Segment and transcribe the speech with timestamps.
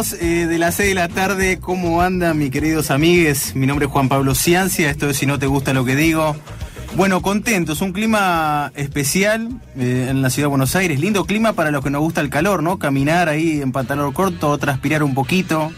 [0.00, 1.58] 15 minutos eh, de las 6 de la tarde.
[1.60, 3.54] ¿Cómo andan, mis queridos amigues?
[3.54, 4.88] Mi nombre es Juan Pablo Ciancia.
[4.88, 6.36] Esto es Si no te gusta lo que digo.
[6.96, 7.82] Bueno, contentos.
[7.82, 11.00] Un clima especial eh, en la ciudad de Buenos Aires.
[11.00, 12.78] Lindo clima para los que nos gusta el calor, ¿no?
[12.78, 15.70] Caminar ahí en pantalón corto, transpirar un poquito.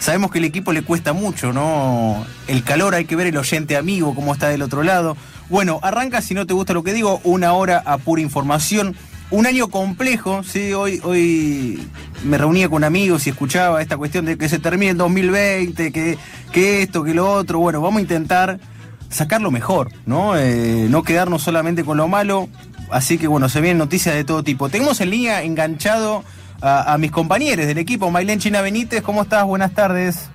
[0.00, 2.26] Sabemos que el equipo le cuesta mucho, ¿no?
[2.48, 5.16] El calor, hay que ver el oyente amigo, cómo está del otro lado.
[5.48, 8.96] Bueno, arranca, si no te gusta lo que digo, una hora a pura información
[9.32, 11.88] un año complejo, sí, hoy, hoy
[12.22, 16.18] me reunía con amigos y escuchaba esta cuestión de que se termine el 2020, que,
[16.52, 17.58] que esto, que lo otro.
[17.58, 18.60] Bueno, vamos a intentar
[19.08, 20.36] sacar lo mejor, ¿no?
[20.36, 22.48] Eh, no quedarnos solamente con lo malo.
[22.90, 24.68] Así que bueno, se vienen noticias de todo tipo.
[24.68, 26.24] Tenemos en línea enganchado
[26.60, 29.02] a, a mis compañeros del equipo, Mailén China Benítez.
[29.02, 29.46] ¿Cómo estás?
[29.46, 30.28] Buenas tardes.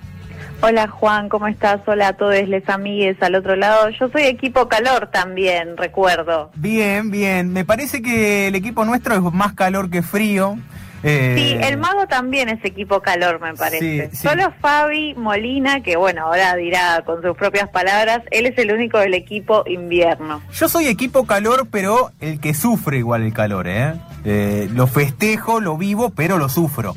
[0.60, 1.80] Hola Juan, ¿cómo estás?
[1.86, 3.90] Hola a todos les amigues al otro lado.
[3.90, 6.50] Yo soy equipo calor también, recuerdo.
[6.56, 7.52] Bien, bien.
[7.52, 10.58] Me parece que el equipo nuestro es más calor que frío.
[11.04, 11.34] Eh...
[11.36, 14.10] Sí, el mago también es equipo calor, me parece.
[14.16, 18.98] Solo Fabi Molina, que bueno, ahora dirá con sus propias palabras, él es el único
[18.98, 20.42] del equipo invierno.
[20.52, 23.94] Yo soy equipo calor, pero el que sufre igual el calor, ¿eh?
[24.24, 26.96] eh lo festejo, lo vivo, pero lo sufro.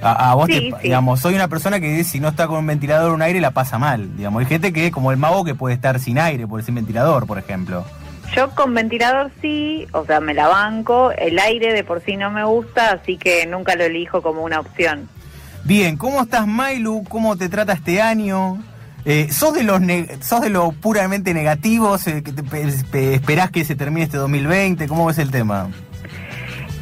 [0.00, 0.48] A, vos,
[0.82, 3.50] digamos, soy una persona que si no está con un ventilador o un aire la
[3.50, 4.16] pasa mal.
[4.16, 7.26] Digamos, hay gente que, como el mago, que puede estar sin aire, por sin ventilador,
[7.26, 7.84] por ejemplo.
[8.34, 11.10] Yo con ventilador sí, o sea, me la banco.
[11.12, 14.60] El aire de por sí no me gusta, así que nunca lo elijo como una
[14.60, 15.08] opción.
[15.64, 17.04] Bien, ¿cómo estás, Mailu?
[17.08, 18.58] ¿Cómo te trata este año?
[19.04, 19.80] Eh, ¿sos, de los
[20.20, 22.06] ¿Sos de los puramente negativos?
[22.06, 24.86] Eh, que te, ¿Esperás que se termine este 2020?
[24.86, 25.70] ¿Cómo ves el tema?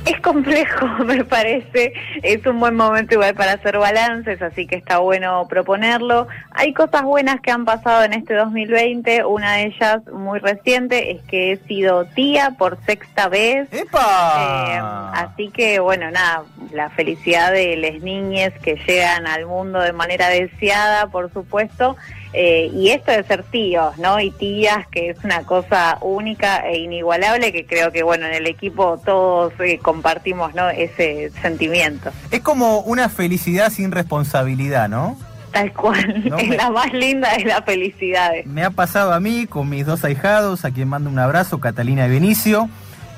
[0.06, 1.92] Es complejo, me parece.
[2.22, 6.28] Es un buen momento igual para hacer balances, así que está bueno proponerlo.
[6.52, 9.24] Hay cosas buenas que han pasado en este 2020.
[9.24, 13.68] Una de ellas, muy reciente, es que he sido tía por sexta vez.
[13.72, 13.98] ¡Epa!
[14.38, 14.80] Eh,
[15.14, 20.28] así que, bueno, nada, la felicidad de las niñas que llegan al mundo de manera
[20.28, 21.96] deseada, por supuesto.
[22.38, 24.20] Eh, y esto de ser tíos, ¿no?
[24.20, 28.46] Y tías, que es una cosa única e inigualable que creo que, bueno, en el
[28.46, 30.68] equipo todos eh, compartimos, ¿no?
[30.68, 32.10] Ese sentimiento.
[32.30, 35.18] Es como una felicidad sin responsabilidad, ¿no?
[35.50, 38.44] Tal cual, es la más linda de las felicidades.
[38.44, 42.06] Me ha pasado a mí con mis dos ahijados, a quien mando un abrazo, Catalina
[42.06, 42.68] y Benicio.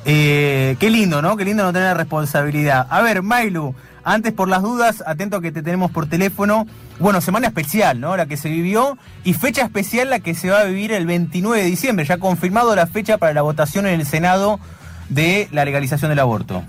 [0.05, 1.37] Eh, qué lindo, ¿no?
[1.37, 2.87] Qué lindo no tener responsabilidad.
[2.89, 3.75] A ver, Mailu,
[4.05, 6.69] antes, por las dudas, atento que te tenemos por teléfono.
[7.01, 8.17] Bueno, semana especial, ¿no?
[8.17, 11.63] La que se vivió y fecha especial la que se va a vivir el 29
[11.63, 12.05] de diciembre.
[12.05, 14.59] Ya confirmado la fecha para la votación en el Senado
[15.09, 16.65] de la legalización del aborto.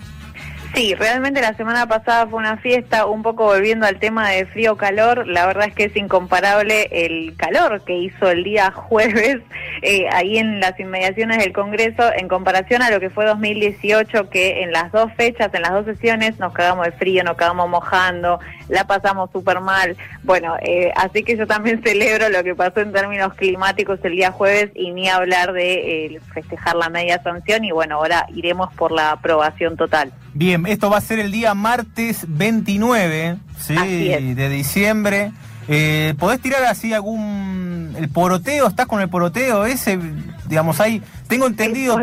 [0.74, 5.28] Sí, realmente la semana pasada fue una fiesta, un poco volviendo al tema de frío-calor,
[5.28, 9.40] la verdad es que es incomparable el calor que hizo el día jueves
[9.82, 14.62] eh, ahí en las inmediaciones del Congreso en comparación a lo que fue 2018, que
[14.62, 18.40] en las dos fechas, en las dos sesiones, nos cagamos de frío, nos cagamos mojando,
[18.68, 19.98] la pasamos súper mal.
[20.24, 24.32] Bueno, eh, así que yo también celebro lo que pasó en términos climáticos el día
[24.32, 28.92] jueves y ni hablar de eh, festejar la media sanción y bueno, ahora iremos por
[28.92, 30.14] la aprobación total.
[30.34, 33.76] Bien, esto va a ser el día martes 29 ¿sí?
[33.76, 35.32] de diciembre.
[35.68, 37.94] Eh, ¿Podés tirar así algún...
[37.98, 38.68] el poroteo?
[38.68, 40.00] ¿Estás con el poroteo ese?
[40.48, 41.02] Digamos, ahí...
[41.28, 41.98] Tengo entendido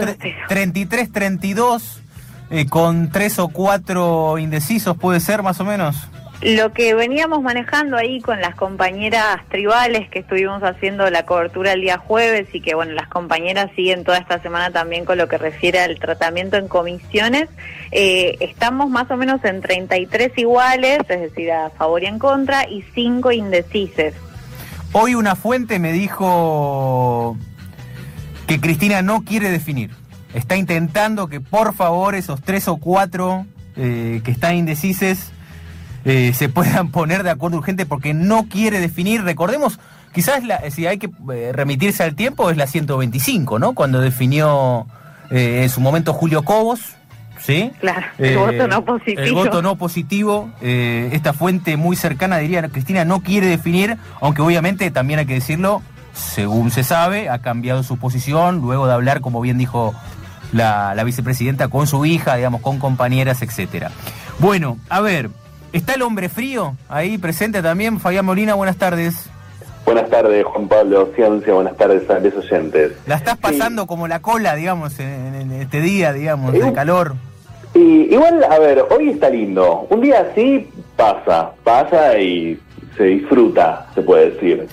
[0.49, 2.01] 33, 32,
[2.51, 5.97] eh, con tres o cuatro indecisos, ¿puede ser más o menos?
[6.43, 11.81] Lo que veníamos manejando ahí con las compañeras tribales que estuvimos haciendo la cobertura el
[11.81, 15.39] día jueves y que bueno, las compañeras siguen toda esta semana también con lo que
[15.39, 17.49] refiere al tratamiento en comisiones,
[17.91, 22.69] eh, estamos más o menos en 33 iguales, es decir, a favor y en contra,
[22.69, 24.15] y 5 indecises.
[24.93, 27.37] Hoy una fuente me dijo
[28.47, 29.91] que Cristina no quiere definir.
[30.35, 33.47] Está intentando que por favor esos tres o cuatro
[33.77, 35.33] eh, que están indecises
[36.09, 39.25] eh, se puedan poner de acuerdo urgente porque no quiere definir.
[39.25, 39.81] Recordemos,
[40.15, 43.73] quizás si hay que eh, remitirse al tiempo, es la 125, ¿no?
[43.75, 44.87] Cuando definió
[45.31, 46.95] eh, en su momento Julio Cobos.
[47.39, 47.71] ¿Sí?
[47.81, 49.21] Claro, el voto no positivo.
[49.21, 50.51] El voto no positivo.
[50.63, 55.83] esta fuente muy cercana diría, Cristina no quiere definir, aunque obviamente también hay que decirlo,
[56.15, 59.95] según se sabe, ha cambiado su posición luego de hablar, como bien dijo
[60.53, 63.91] la, la vicepresidenta, con su hija, digamos, con compañeras, etcétera.
[64.41, 65.31] Bueno, a ver,
[65.73, 68.01] ¿Está el hombre frío ahí presente también?
[68.01, 69.29] Fabián Molina, buenas tardes.
[69.85, 72.93] Buenas tardes, Juan Pablo Ciencia, buenas tardes a los oyentes.
[73.07, 77.15] La estás pasando como la cola, digamos, en, este día, digamos, de calor.
[77.73, 79.87] Y igual, a ver, hoy está lindo.
[79.91, 82.59] Un día así pasa, pasa y
[82.97, 84.67] se disfruta, se puede decir.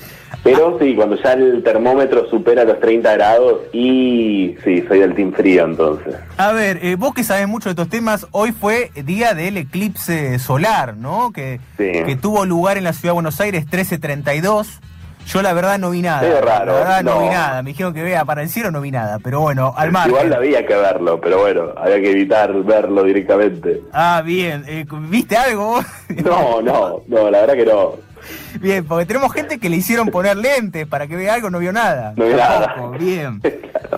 [0.43, 5.31] Pero sí, cuando ya el termómetro supera los 30 grados y sí, soy del team
[5.31, 6.15] frío entonces.
[6.37, 10.37] A ver, eh, vos que sabés mucho de estos temas, hoy fue día del eclipse
[10.39, 11.31] solar, ¿no?
[11.31, 14.81] Que, que tuvo lugar en la ciudad de Buenos Aires 1332.
[15.27, 16.27] Yo la verdad no vi nada.
[16.27, 16.73] Es raro.
[16.73, 17.21] La verdad no.
[17.21, 17.63] vi nada.
[17.63, 19.19] Me dijeron que vea para el cielo, no vi nada.
[19.23, 20.09] Pero bueno, al mar.
[20.09, 23.81] Igual había que verlo, pero bueno, había que evitar verlo directamente.
[23.93, 24.65] Ah, bien.
[24.67, 25.79] Eh, ¿Viste algo?
[26.25, 28.12] no, no, no, la verdad que no.
[28.59, 31.73] Bien, porque tenemos gente que le hicieron poner lentes para que vea algo, no vio
[31.73, 32.13] nada.
[32.15, 32.75] No vio nada.
[32.99, 33.41] Bien.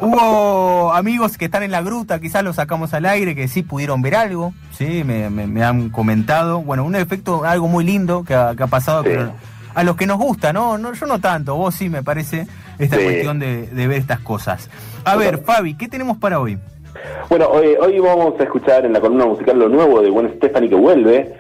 [0.02, 4.02] Hubo amigos que están en la gruta, quizás los sacamos al aire, que sí pudieron
[4.02, 6.62] ver algo, sí, me, me, han comentado.
[6.62, 9.04] Bueno, un efecto, algo muy lindo que ha, pasado,
[9.74, 10.78] a los que nos gusta, ¿no?
[10.78, 10.94] ¿no?
[10.94, 12.48] Yo no tanto, vos sí me parece
[12.80, 14.70] esta cuestión de, ver estas cosas.
[15.04, 16.58] A ver, Fabi, ¿qué tenemos para hoy?
[17.30, 20.70] Bueno, hoy, hoy vamos a escuchar en la columna musical lo nuevo de Gwen Stephanie
[20.70, 21.34] que vuelve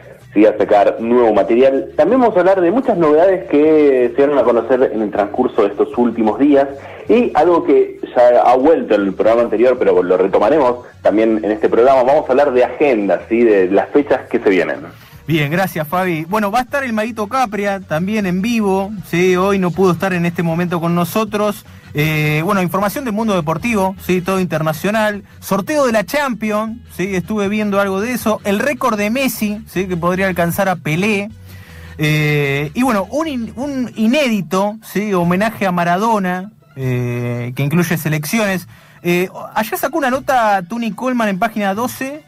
[0.43, 1.91] a sacar nuevo material.
[1.95, 5.61] También vamos a hablar de muchas novedades que se dieron a conocer en el transcurso
[5.61, 6.67] de estos últimos días
[7.07, 11.51] y algo que ya ha vuelto en el programa anterior, pero lo retomaremos también en
[11.51, 12.03] este programa.
[12.03, 13.43] Vamos a hablar de agendas, ¿sí?
[13.43, 14.79] de las fechas que se vienen.
[15.27, 16.23] Bien, gracias Fabi.
[16.25, 19.35] Bueno, va a estar el Maguito Capria también en vivo, ¿sí?
[19.35, 21.65] hoy no pudo estar en este momento con nosotros.
[21.95, 25.23] Eh, bueno, información del mundo deportivo, sí, todo internacional.
[25.39, 28.39] Sorteo de la Champions, sí, estuve viendo algo de eso.
[28.43, 31.31] El récord de Messi, sí, que podría alcanzar a Pelé.
[31.97, 38.67] Eh, y bueno, un, inédito, sí, homenaje a Maradona, eh, que incluye selecciones.
[39.01, 42.24] ayer sacó una nota Tony Coleman en página 12,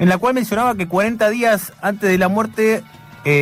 [0.00, 2.82] en la cual mencionaba que 40 días antes de la muerte,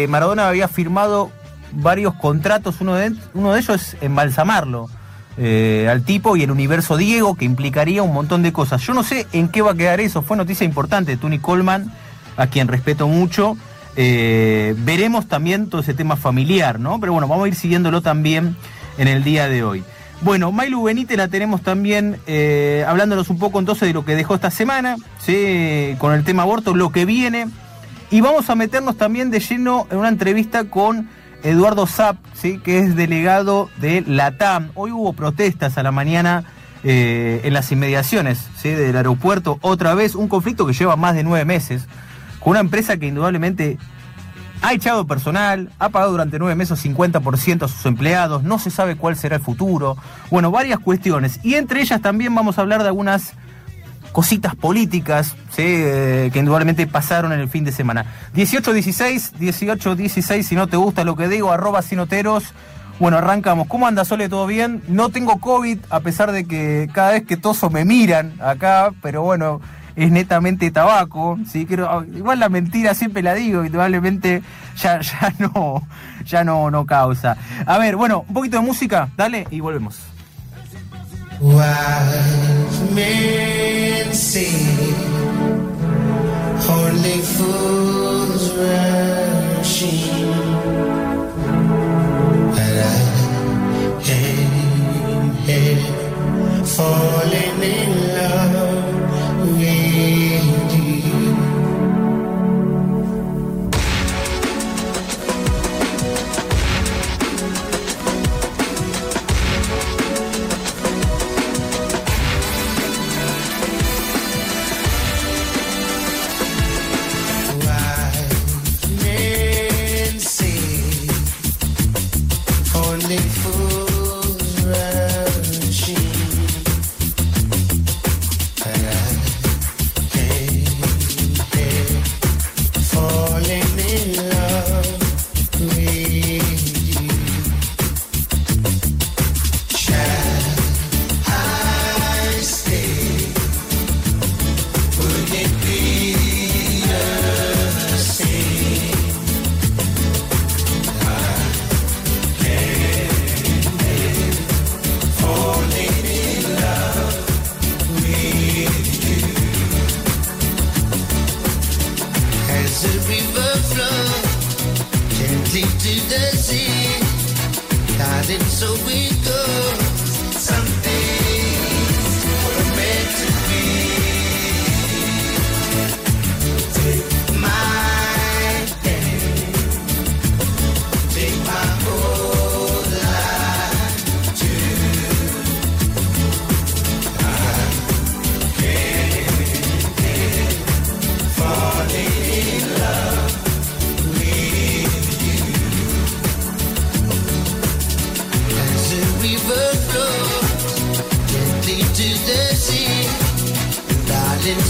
[0.09, 1.31] Maradona había firmado
[1.73, 4.89] varios contratos, uno de, uno de ellos es embalsamarlo.
[5.41, 8.83] Eh, al tipo y el universo Diego, que implicaría un montón de cosas.
[8.83, 11.93] Yo no sé en qué va a quedar eso, fue noticia importante de Tony Coleman,
[12.37, 13.57] a quien respeto mucho.
[13.95, 16.99] Eh, veremos también todo ese tema familiar, ¿no?
[16.99, 18.57] Pero bueno, vamos a ir siguiéndolo también
[18.97, 19.85] en el día de hoy.
[20.21, 24.35] Bueno, Mailu Benítez la tenemos también eh, hablándonos un poco entonces de lo que dejó
[24.35, 25.95] esta semana, ¿sí?
[25.99, 27.47] con el tema aborto, lo que viene.
[28.11, 31.09] Y vamos a meternos también de lleno en una entrevista con
[31.45, 32.59] Eduardo Zapp, ¿sí?
[32.59, 34.71] que es delegado de LATAM.
[34.75, 36.45] Hoy hubo protestas a la mañana
[36.83, 39.59] eh, en las inmediaciones del aeropuerto.
[39.61, 41.87] Otra vez un conflicto que lleva más de nueve meses
[42.41, 43.79] con una empresa que indudablemente
[44.63, 48.97] ha echado personal, ha pagado durante nueve meses 50% a sus empleados, no se sabe
[48.97, 49.97] cuál será el futuro.
[50.31, 51.41] Bueno, varias cuestiones.
[51.43, 53.35] Y entre ellas también vamos a hablar de algunas
[54.13, 58.07] cositas políticas eh, que indudablemente pasaron en el fin de semana.
[58.35, 62.45] 18-16, 18-16, si no te gusta lo que digo, arroba sinoteros.
[62.99, 63.69] Bueno, arrancamos.
[63.69, 64.29] ¿Cómo anda Sole?
[64.29, 64.83] ¿Todo bien?
[64.89, 69.23] No tengo COVID, a pesar de que cada vez que toso me miran acá, pero
[69.23, 69.61] bueno,
[69.99, 71.67] es netamente tabaco, ¿sí?
[71.87, 74.43] Ah, igual la mentira siempre la digo, indudablemente
[74.77, 75.83] ya, ya, no,
[76.25, 77.37] ya no, no causa.
[77.67, 79.99] A ver, bueno, un poquito de música, dale, y volvemos.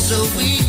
[0.09, 0.68] so we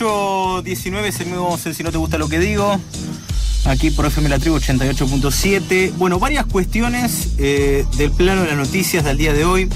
[0.00, 2.80] 18-19 seguimos en Si no te gusta lo que digo.
[3.66, 5.92] Aquí por FM La Tribu 88.7.
[5.96, 9.68] Bueno, varias cuestiones eh, del plano de las noticias del día de hoy.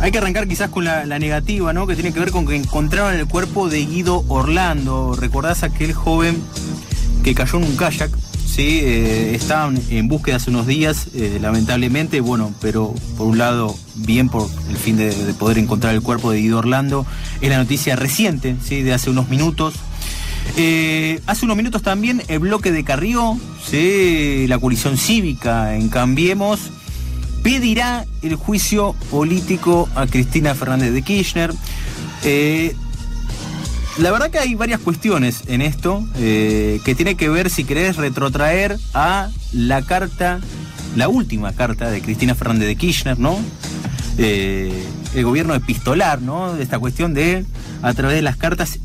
[0.00, 1.86] Hay que arrancar quizás con la, negativa, ¿no?
[1.86, 5.14] Que tiene que ver con que encontraron el cuerpo de Guido Orlando.
[5.14, 6.42] ¿Recordás aquel joven
[7.22, 8.10] que cayó en un kayak?
[8.56, 13.76] Sí, eh, estaban en búsqueda hace unos días, eh, lamentablemente, bueno, pero por un lado,
[13.96, 17.04] bien por el fin de, poder encontrar el cuerpo de Guido Orlando.
[17.42, 18.80] Es la noticia reciente, ¿sí?
[18.80, 19.74] de hace unos minutos.
[20.56, 24.46] Eh, hace unos minutos también el bloque de Carrió, ¿sí?
[24.48, 26.70] la coalición cívica en Cambiemos,
[27.42, 31.52] pedirá el juicio político a Cristina Fernández de Kirchner.
[33.98, 37.96] La verdad que hay varias cuestiones en esto eh, que tiene que ver, si querés,
[37.96, 40.40] retrotraer a la carta,
[40.96, 43.38] la última carta de Cristina Fernández de Kirchner, ¿no?
[44.18, 44.70] Eh,
[45.14, 46.56] el gobierno epistolar, ¿no?
[46.58, 47.46] Esta cuestión de,
[47.80, 48.78] a través de las cartas,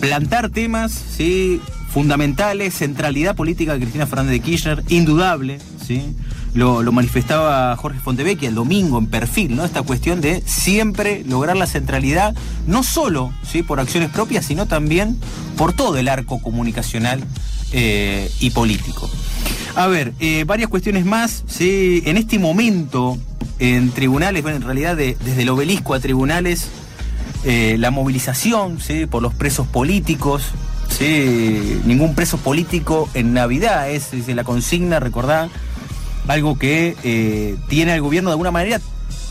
[0.00, 1.62] plantar temas, ¿sí?
[1.90, 6.14] Fundamentales, centralidad política de Cristina Fernández de Kirchner, indudable, ¿sí?
[6.54, 9.64] Lo, manifestaba Jorge Fontevecchia el domingo en perfil, ¿no?
[9.64, 12.34] Esta cuestión de siempre lograr la centralidad,
[12.66, 13.62] no solo ¿sí?
[13.62, 15.16] por acciones propias, sino también
[15.56, 17.24] por todo el arco comunicacional
[17.72, 19.08] eh, y político.
[19.76, 21.44] A ver, eh, varias cuestiones más.
[21.46, 22.02] ¿sí?
[22.04, 23.16] En este momento,
[23.58, 26.68] en tribunales, bueno, en realidad desde el obelisco a tribunales,
[27.44, 29.06] eh, la movilización ¿sí?
[29.06, 30.42] por los presos políticos,
[30.90, 31.80] ¿sí?
[31.86, 35.48] ningún preso político en Navidad, es, es la consigna, recordad
[36.28, 38.80] algo que eh, tiene el gobierno de alguna manera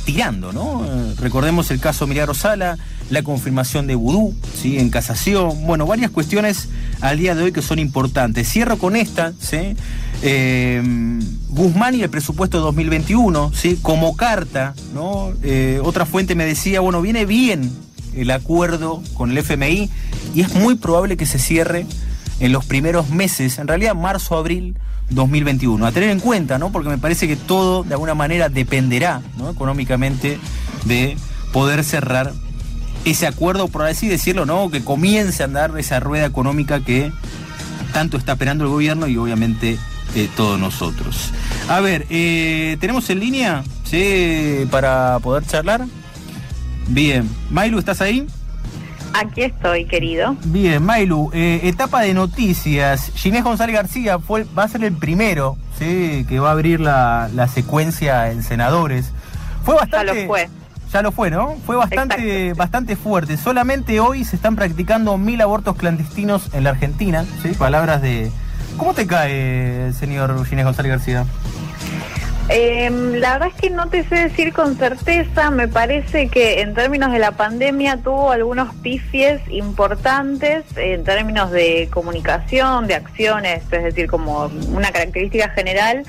[0.06, 0.86] tirando, ¿no?
[1.20, 2.78] recordemos el caso Milagro Sala,
[3.12, 4.80] la confirmación de Vudú, ¿sí?
[4.80, 6.70] En casación, bueno, varias cuestiones
[7.02, 8.50] al día de hoy que son importantes.
[8.50, 9.76] Cierro con esta, ¿sí?
[10.24, 10.82] Eh,
[11.50, 13.78] Guzmán y el presupuesto 2021, ¿sí?
[13.82, 15.34] Como carta, ¿no?
[15.44, 17.72] Eh, otra fuente me decía, bueno, viene bien
[18.16, 19.90] el acuerdo con el FMI
[20.34, 21.86] y es muy probable que se cierre
[22.42, 24.76] en los primeros meses, en realidad marzo, abril
[25.12, 25.86] 2021.
[25.86, 26.72] A tener en cuenta, ¿no?
[26.72, 29.52] Porque me parece que todo de alguna manera dependerá, ¿no?
[29.52, 30.40] Económicamente
[30.86, 31.16] de
[31.54, 32.34] poder cerrar
[33.06, 34.72] ese acuerdo, por así decirlo, ¿no?
[34.72, 37.12] Que comience a andar esa rueda económica que
[37.94, 39.78] tanto está esperando el gobierno y obviamente
[40.16, 41.32] eh, todos nosotros.
[41.70, 43.64] A ver, eh, ¿tenemos en línea?
[43.84, 44.66] ¿Sí?
[44.72, 45.86] Para poder charlar.
[46.88, 47.30] Bien.
[47.52, 48.26] Mailu, ¿estás ahí?
[49.14, 50.36] Aquí estoy, querido.
[50.46, 53.12] Bien, Mailu, eh, etapa de noticias.
[53.16, 56.26] Ginés González García fue, va a ser el primero ¿sí?
[56.28, 59.12] que va a abrir la, secuencia en senadores.
[59.64, 60.14] Fue bastante.
[60.14, 60.50] Ya lo fue.
[60.92, 61.56] Ya lo fue, ¿no?
[61.66, 63.38] Fue bastante, bastante fuerte.
[63.38, 67.26] Solamente hoy se están practicando mil abortos clandestinos en la Argentina.
[67.42, 67.50] ¿sí?
[67.50, 68.32] Palabras de.
[68.78, 71.26] ¿Cómo te cae, señor Ginés González García?
[72.50, 76.74] Em, la verdad es que no te sé decir con certeza, me parece que en
[76.74, 83.84] términos de la pandemia tuvo algunos pifies importantes en términos de comunicación, de acciones, es
[83.84, 86.04] decir, como una característica general.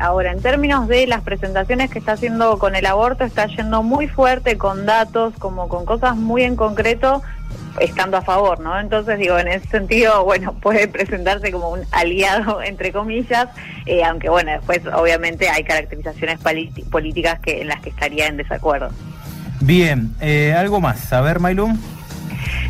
[0.00, 4.08] ahora, en términos de las presentaciones que está haciendo con el aborto, está yendo muy
[4.08, 7.22] fuerte con datos, como con cosas muy en concreto,
[7.80, 8.78] estando a favor, ¿no?
[8.78, 13.48] Entonces, digo, en ese sentido, bueno, puede presentarse como un aliado, entre comillas,
[13.86, 16.38] eh, aunque, bueno, después, obviamente, hay caracterizaciones
[16.90, 18.90] políticas que en las que estaría en desacuerdo.
[19.60, 21.12] Bien, eh, ¿algo más?
[21.12, 21.78] A ver, Mailum.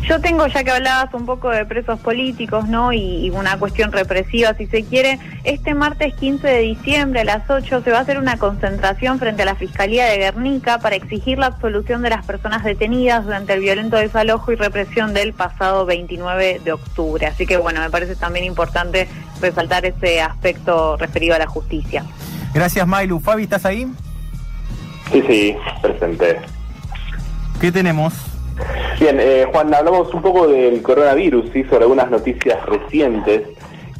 [0.03, 2.93] Yo tengo, ya que hablabas un poco de presos políticos, ¿no?
[2.93, 7.81] Y, una cuestión represiva, si se quiere, este martes 15 de diciembre a las 8
[7.83, 11.47] se va a hacer una concentración frente a la Fiscalía de Guernica para exigir la
[11.47, 16.71] absolución de las personas detenidas durante el violento desalojo y represión del pasado 29 de
[16.71, 17.27] octubre.
[17.27, 19.07] Así que, bueno, me parece también importante
[19.41, 22.03] resaltar ese aspecto referido a la justicia.
[22.53, 23.19] Gracias, Mailu.
[23.19, 23.87] Fabi, ¿estás ahí?
[25.11, 26.39] Sí, sí, presente.
[27.61, 28.13] ¿Qué tenemos?
[28.99, 31.63] Bien, eh, Juan, hablamos un poco del coronavirus, ¿sí?
[31.63, 33.43] sobre algunas noticias recientes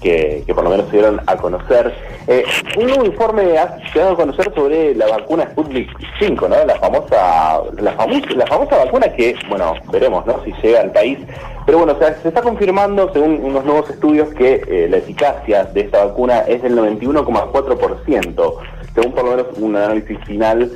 [0.02, 1.94] que, por lo menos se dieron a conocer.
[2.28, 2.44] Eh,
[2.78, 6.66] un nuevo informe ha dado a conocer sobre la vacuna Sputnik 5, ¿no?
[6.66, 10.44] La famosa, la famosa, la famosa vacuna que, bueno, veremos, ¿no?
[10.44, 11.20] Si llega al país.
[11.66, 16.06] Pero bueno, se está confirmando, según unos nuevos estudios, que eh, la eficacia de esta
[16.06, 18.54] vacuna es del 91,4%,
[18.96, 20.72] según por lo menos un análisis final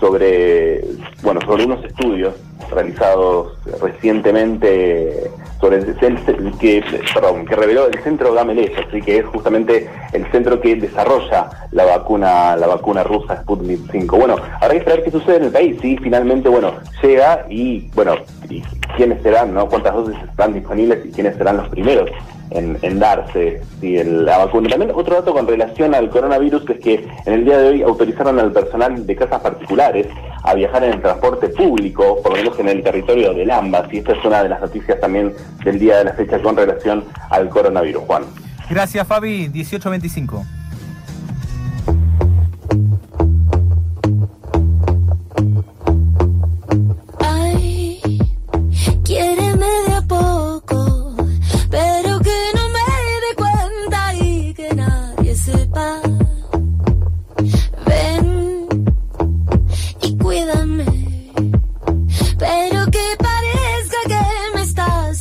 [0.00, 0.82] sobre,
[1.22, 2.34] bueno, sobre unos estudios
[2.70, 5.30] realizados recientemente
[5.60, 6.84] sobre el, que,
[7.14, 11.84] perdón, que reveló el centro Gamaleya, así que es justamente el centro que desarrolla la
[11.84, 14.16] vacuna, la vacuna rusa Sputnik 5.
[14.16, 18.14] Bueno, habrá que esperar qué sucede en el país, si finalmente, bueno, llega y, bueno,
[18.48, 18.62] y
[18.96, 19.68] quiénes serán, ¿no?
[19.68, 22.08] Cuántas dosis están disponibles y quiénes serán los primeros
[22.50, 24.68] en, darse la vacuna.
[24.68, 27.82] También otro dato con relación al coronavirus que es que en el día de hoy
[27.82, 30.06] autorizaron al personal de casas particulares
[30.42, 33.92] a viajar en el transporte público, por lo menos en el territorio del AMBAS.
[33.92, 35.34] Y esta es una de las noticias también
[35.64, 38.24] del día de la fecha con relación al coronavirus, Juan.
[38.70, 39.48] Gracias, Fabi.
[39.48, 40.44] 1825.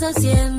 [0.07, 0.56] haciendo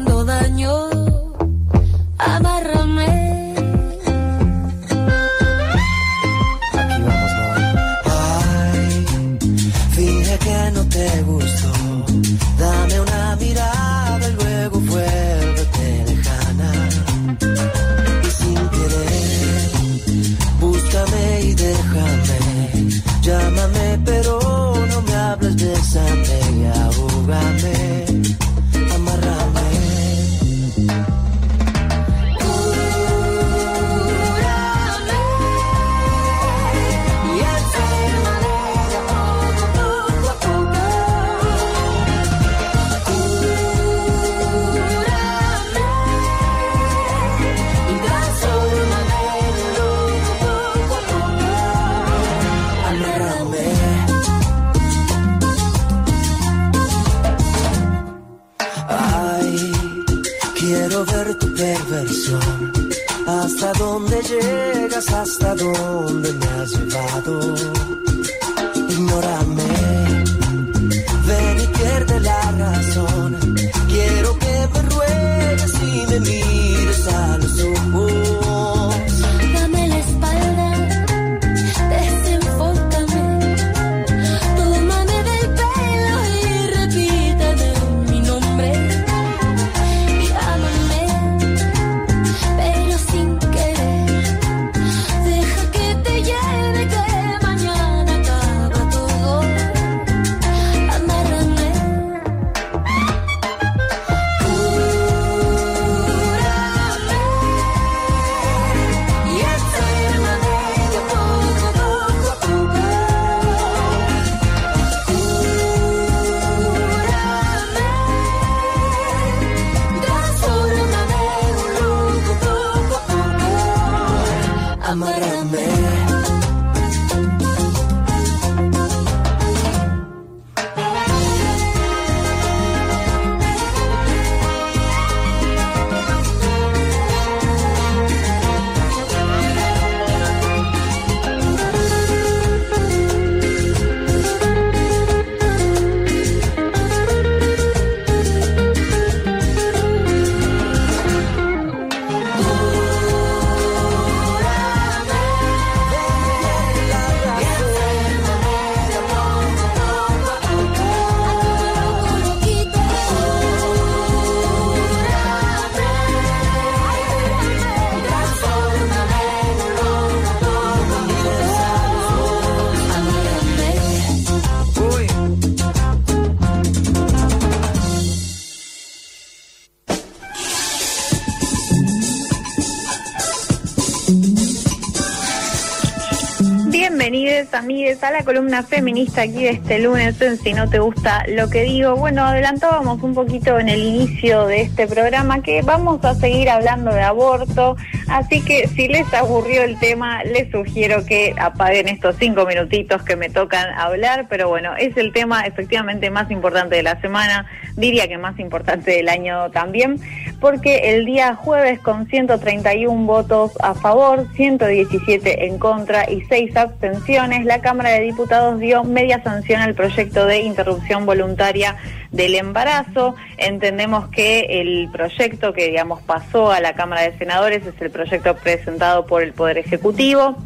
[187.89, 191.63] a la columna feminista aquí de este lunes en Si no te gusta lo que
[191.63, 191.97] digo.
[191.97, 196.93] Bueno, adelantábamos un poquito en el inicio de este programa que vamos a seguir hablando
[196.93, 197.77] de aborto,
[198.09, 203.17] así que si les aburrió el tema, les sugiero que apaguen estos cinco minutitos que
[203.17, 208.09] me tocan hablar, pero bueno, es el tema efectivamente más importante de la semana, diría
[208.09, 210.01] que más importante del año también,
[210.41, 217.45] porque el día jueves con 131 votos a favor, 117 en contra y 6 abstenciones,
[217.45, 221.77] la Cámara de Diputados dio media sanción al proyecto de interrupción voluntaria
[222.11, 223.15] del embarazo.
[223.37, 228.37] Entendemos que el proyecto que digamos pasó a la Cámara de Senadores es el proyecto
[228.37, 230.37] presentado por el Poder Ejecutivo.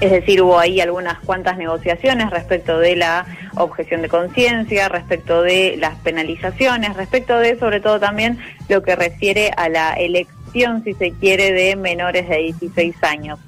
[0.00, 5.76] Es decir, hubo ahí algunas cuantas negociaciones respecto de la objeción de conciencia, respecto de
[5.78, 8.38] las penalizaciones, respecto de sobre todo también
[8.70, 13.38] lo que refiere a la elección, si se quiere, de menores de 16 años.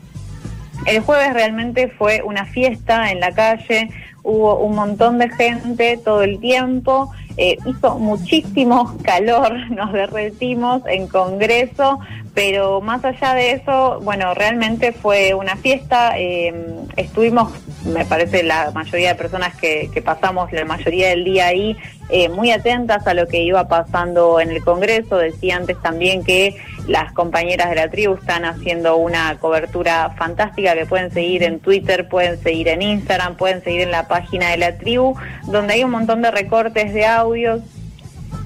[0.85, 3.89] El jueves realmente fue una fiesta en la calle,
[4.23, 11.09] hubo un montón de gente todo el tiempo, eh, hizo muchísimo calor, nos derretimos en
[11.09, 11.99] Congreso,
[12.39, 16.55] pero más allá de eso, bueno, realmente fue una fiesta, eh,
[16.97, 17.51] estuvimos,
[17.85, 21.77] me parece, la mayoría de personas que, que pasamos la mayoría del día ahí,
[22.11, 25.17] eh, muy atentas a lo que iba pasando en el Congreso.
[25.17, 26.55] Decía antes también que
[26.87, 32.09] las compañeras de la tribu están haciendo una cobertura fantástica que pueden seguir en Twitter,
[32.09, 35.17] pueden seguir en Instagram, pueden seguir en la página de la tribu,
[35.49, 37.63] donde hay un montón de recortes de audios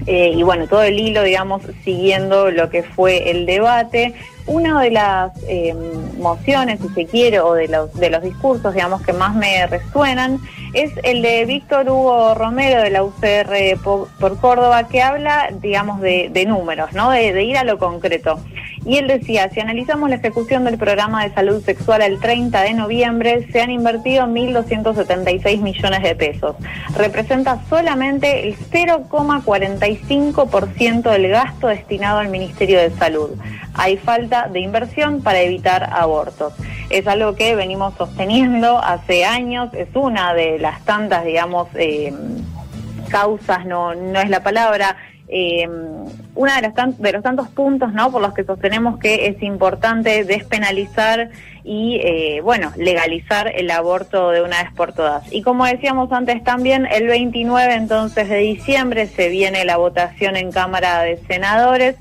[0.05, 4.13] eh, y bueno, todo el hilo, digamos, siguiendo lo que fue el debate.
[4.45, 5.73] Una de las eh,
[6.17, 10.39] mociones, si se quiere, o de los, de los discursos, digamos, que más me resuenan,
[10.73, 16.45] es el de Víctor Hugo Romero de la UCR por, Córdoba, que habla, digamos, de,
[16.45, 17.11] números, ¿no?
[17.11, 18.39] De, ir a lo concreto.
[18.85, 22.73] Y él decía, si analizamos la ejecución del programa de salud sexual al 30 de
[22.73, 26.57] noviembre, se han invertido 1.276 millones de pesos.
[26.97, 33.29] Representa solamente el 0,45% del gasto destinado al Ministerio de Salud.
[33.73, 36.53] Hay falta de inversión para evitar abortos.
[36.89, 42.13] Es algo que venimos sosteniendo hace años, es una de las tantas, digamos, eh,
[43.09, 44.97] causas, no, no es la palabra,
[45.35, 45.67] eh,
[46.35, 48.11] una de, de los tantos puntos ¿no?
[48.11, 51.31] por los que sostenemos que es importante despenalizar
[51.63, 55.23] y, eh, bueno, legalizar el aborto de una vez por todas.
[55.33, 60.51] Y como decíamos antes también, el 29 entonces de diciembre se viene la votación en
[60.51, 61.95] Cámara de Senadores.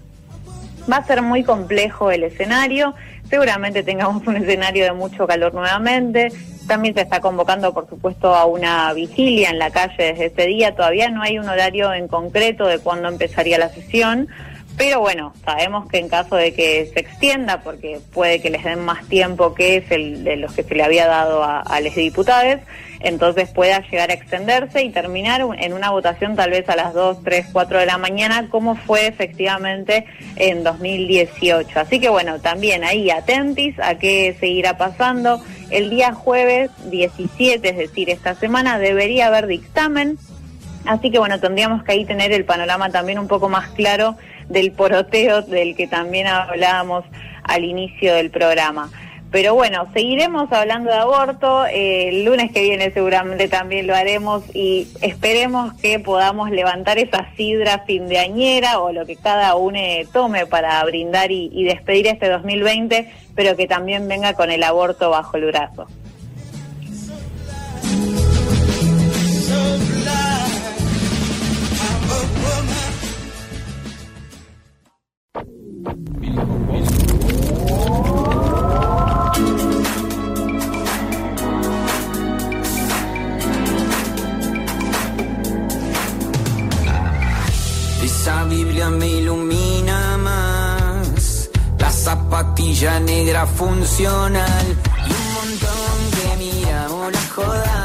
[0.91, 2.95] Va a ser muy complejo el escenario,
[3.31, 6.29] seguramente tengamos un escenario de mucho calor nuevamente,
[6.67, 10.75] también se está convocando, por supuesto, a una vigilia en la calle desde ese día.
[10.75, 14.29] Todavía no hay un horario en concreto de cuándo empezaría la sesión,
[14.77, 18.81] pero bueno, sabemos que en caso de que se extienda, porque puede que les den
[18.81, 21.95] más tiempo que es el de los que se le había dado a, a los
[21.95, 22.61] diputados,
[23.03, 27.19] entonces pueda llegar a extenderse y terminar en una votación tal vez a las 2,
[27.25, 31.81] 3, 4 de la mañana, como fue efectivamente en 2018.
[31.81, 35.43] Así que bueno, también ahí atentis a qué seguirá pasando.
[35.73, 40.19] El día jueves 17, es decir, esta semana, debería haber dictamen.
[40.85, 44.17] Así que bueno, tendríamos que ahí tener el panorama también un poco más claro
[44.51, 47.07] del poroteo del que también hablábamos
[47.45, 48.91] al inicio del programa.
[49.33, 51.65] Pero bueno, seguiremos hablando de aborto.
[51.65, 57.27] Eh, el lunes que viene seguramente también lo haremos y esperemos que podamos levantar esa
[57.35, 59.73] sidra fin de añera o lo que cada uno
[60.13, 65.09] tome para brindar y, y despedir este 2020, pero que también venga con el aborto
[65.09, 65.87] bajo el brazo.
[88.91, 91.49] Me ilumina más.
[91.79, 94.67] La zapatilla negra funcional
[95.07, 97.82] y un montón que mira la joda.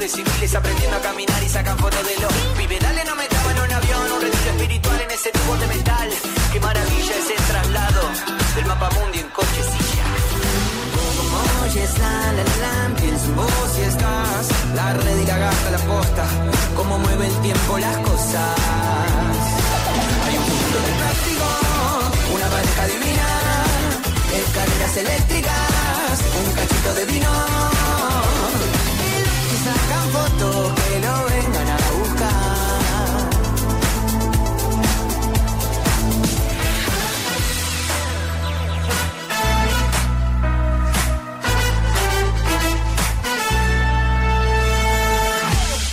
[0.00, 2.80] De civiles aprendiendo a caminar y sacan fotos de los pibes.
[2.80, 6.08] Dale, no me en un avión, un retiro espiritual en ese tubo de metal.
[6.52, 8.02] Qué maravilla ese traslado
[8.56, 10.06] del mapa mundi en cochecilla.
[11.18, 14.48] Como oyes la la la, pienso en vos y estás.
[14.74, 16.24] La red y la gasta la posta,
[16.76, 18.56] cómo mueve el tiempo las cosas.
[20.24, 21.46] Hay un mundo de plástico,
[22.36, 23.28] una pareja divina,
[24.32, 27.79] escaleras eléctricas, un cachito de vino.
[29.64, 32.80] Sacan fotos que lo vengan a buscar.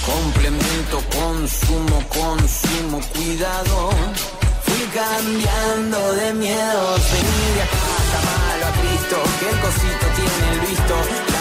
[0.06, 3.76] Complemento, consumo, consumo, cuidado.
[4.64, 7.02] Fui cambiando de miedos.
[7.12, 9.18] Vení de acá, está malo a Cristo.
[9.40, 11.37] Que cosito tiene el visto.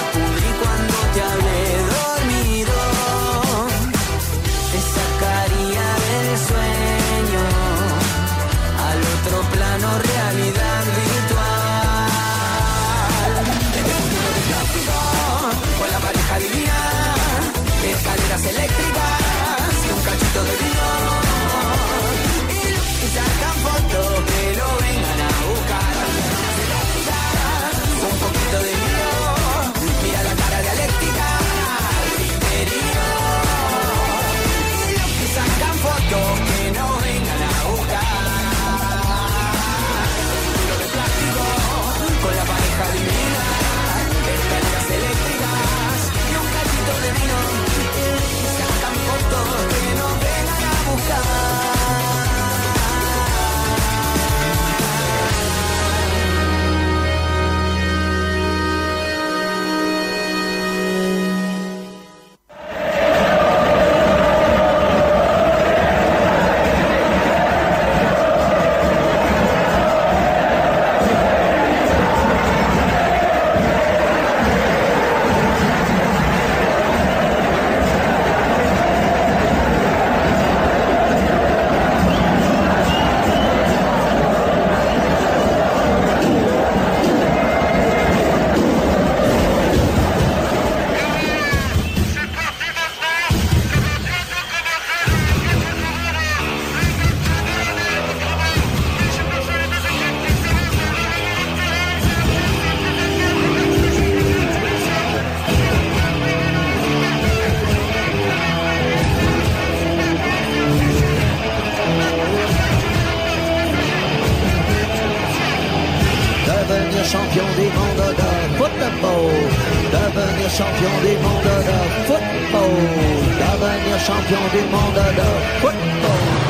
[124.76, 125.22] Monde de
[125.60, 126.46] football.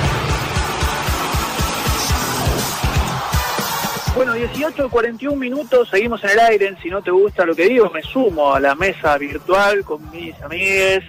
[4.14, 6.76] Bueno, 18 41 minutos, seguimos en el aire.
[6.82, 10.40] Si no te gusta lo que digo, me sumo a la mesa virtual con mis
[10.42, 11.04] amigues,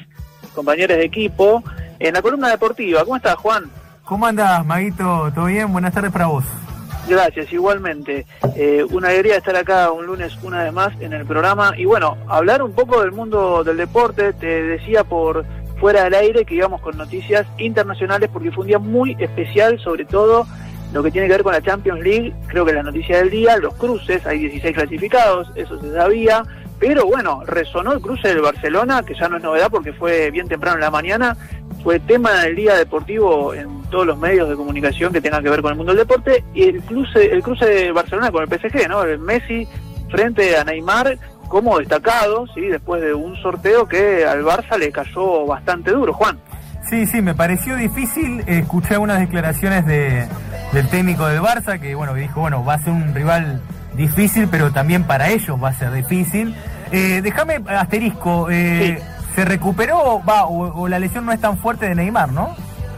[0.53, 1.63] compañeros de equipo,
[1.99, 3.03] en la columna deportiva.
[3.05, 3.71] ¿Cómo estás, Juan?
[4.03, 5.31] ¿Cómo andas, Maguito?
[5.33, 5.71] ¿Todo bien?
[5.71, 6.43] Buenas tardes para vos.
[7.07, 8.25] Gracias, igualmente.
[8.55, 11.71] Eh, una alegría estar acá un lunes una vez más en el programa.
[11.77, 14.33] Y bueno, hablar un poco del mundo del deporte.
[14.33, 15.45] Te decía por
[15.79, 20.05] fuera del aire que íbamos con noticias internacionales porque fue un día muy especial, sobre
[20.05, 20.45] todo
[20.93, 22.33] lo que tiene que ver con la Champions League.
[22.47, 26.43] Creo que la noticia del día, los cruces, hay 16 clasificados, eso se sabía.
[26.79, 30.47] Pero bueno, resonó el cruce del Barcelona, que ya no es novedad porque fue bien
[30.47, 31.35] temprano en la mañana,
[31.83, 35.61] fue tema del día deportivo en todos los medios de comunicación que tengan que ver
[35.61, 38.87] con el mundo del deporte, y el cruce, el cruce de Barcelona con el PSG,
[38.87, 39.03] ¿no?
[39.03, 39.67] El Messi
[40.09, 42.61] frente a Neymar como destacado, ¿sí?
[42.61, 46.37] Después de un sorteo que al Barça le cayó bastante duro, Juan.
[46.89, 48.43] Sí, sí, me pareció difícil.
[48.47, 50.27] Escuché algunas declaraciones de,
[50.73, 53.61] del técnico del Barça que, bueno, dijo, bueno, va a ser un rival
[53.93, 56.55] difícil, pero también para ellos va a ser difícil.
[56.91, 59.01] Eh, déjame asterisco, eh,
[59.35, 62.55] ¿se recuperó va, o, o la lesión no es tan fuerte de Neymar, no?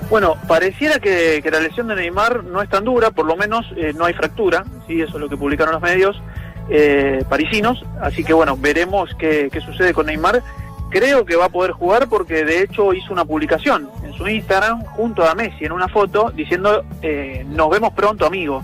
[0.09, 3.65] Bueno, pareciera que, que la lesión de Neymar no es tan dura, por lo menos
[3.75, 6.21] eh, no hay fractura, sí, eso es lo que publicaron los medios
[6.69, 10.43] eh, parisinos, así que bueno, veremos qué, qué sucede con Neymar.
[10.89, 14.83] Creo que va a poder jugar porque de hecho hizo una publicación en su Instagram
[14.85, 18.63] junto a Messi en una foto diciendo eh, nos vemos pronto amigo.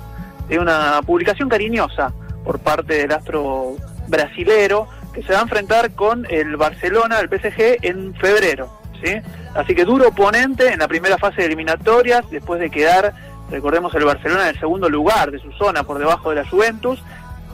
[0.50, 2.14] Es una publicación cariñosa
[2.44, 3.76] por parte del astro
[4.08, 8.70] brasilero que se va a enfrentar con el Barcelona, el PSG, en febrero.
[9.04, 9.16] ¿sí?
[9.56, 13.14] Así que duro oponente en la primera fase de eliminatorias, después de quedar,
[13.50, 17.02] recordemos, el Barcelona en el segundo lugar de su zona, por debajo de la Juventus,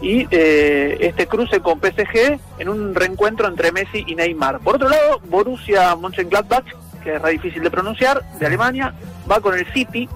[0.01, 4.59] y eh, este cruce con PSG en un reencuentro entre Messi y Neymar.
[4.59, 6.65] Por otro lado, Borussia Mönchengladbach,
[7.03, 8.93] que es re difícil de pronunciar, de Alemania,
[9.29, 10.09] va con el City.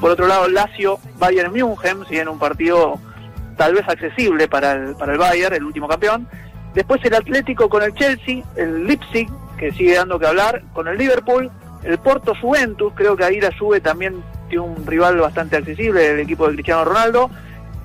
[0.00, 2.18] Por otro lado, Lazio, Bayern München, ¿sí?
[2.18, 2.98] en un partido
[3.56, 6.28] tal vez accesible para el, para el Bayern, el último campeón.
[6.74, 10.98] Después el Atlético con el Chelsea, el Leipzig, que sigue dando que hablar, con el
[10.98, 11.50] Liverpool,
[11.82, 16.20] el Porto Juventus, creo que ahí la Juve también tiene un rival bastante accesible, el
[16.20, 17.30] equipo de Cristiano Ronaldo.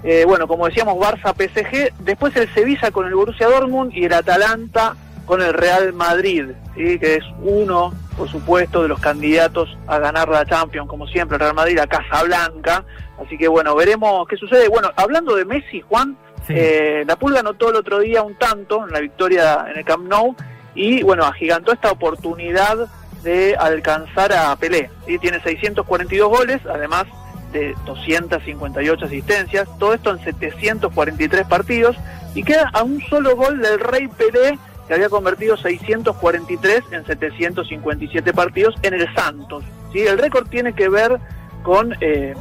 [0.04, 4.14] Eh, bueno, como decíamos, Barça PSG, después el Sevilla con el Borussia Dortmund y el
[4.14, 6.98] Atalanta con el Real Madrid, ¿sí?
[7.00, 11.42] que es uno, por supuesto, de los candidatos a ganar la Champions, como siempre, el
[11.42, 12.84] Real Madrid a Casa Blanca.
[13.24, 14.68] Así que bueno, veremos qué sucede.
[14.68, 16.54] Bueno, hablando de Messi, Juan, Sí.
[16.58, 20.08] eh, la Pulga anotó el otro día un tanto en la victoria en el Camp
[20.10, 20.36] Nou
[20.74, 22.90] y bueno, agigantó esta oportunidad
[23.22, 24.90] de alcanzar a Pelé.
[25.06, 25.20] ¿sí?
[25.20, 27.06] Tiene 642 goles, además
[27.52, 31.96] de 258 asistencias, todo esto en 743 partidos
[32.36, 38.34] y queda a un solo gol del Rey Pelé que había convertido 643 en 757
[38.34, 39.64] partidos en el Santos.
[39.94, 40.00] ¿sí?
[40.00, 41.20] El récord tiene que ver
[41.64, 42.34] con eh,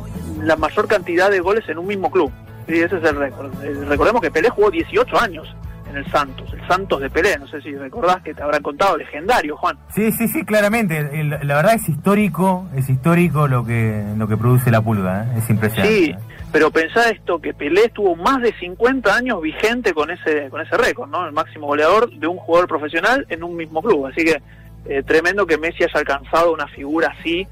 [0.43, 2.33] la mayor cantidad de goles en un mismo club.
[2.67, 3.53] Sí, ese es el récord.
[3.63, 5.55] Eh, recordemos que Pelé jugó 18 años
[5.91, 8.97] en el Santos, el Santos de Pelé, no sé si recordás que te habrán contado,
[8.97, 9.77] legendario, Juan.
[9.95, 10.99] Sí, sí, sí, claramente.
[10.99, 15.39] El- la verdad es histórico, es histórico lo que lo que produce la pulga, ¿eh?
[15.39, 15.95] es impresionante.
[15.95, 16.15] Sí,
[16.53, 20.77] pero pensá esto, que Pelé estuvo más de 50 años vigente con ese con ese
[20.77, 21.27] récord, ¿no?
[21.27, 24.07] El máximo goleador de un jugador profesional en un mismo club.
[24.07, 24.41] Así que
[24.87, 27.47] eh, tremendo que Messi haya alcanzado una figura así,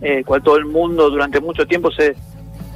[0.00, 2.14] eh, cual todo el mundo durante mucho tiempo se,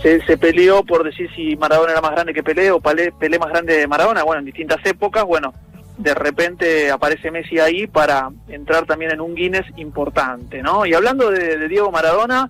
[0.02, 3.76] se, peleó por decir si Maradona era más grande que Pelé o Pelé, más grande
[3.78, 4.22] de Maradona.
[4.22, 5.52] Bueno, en distintas épocas, bueno,
[5.96, 10.87] de repente aparece Messi ahí para entrar también en un Guinness importante, ¿no?
[10.87, 12.48] Y hablando de, Diego Maradona,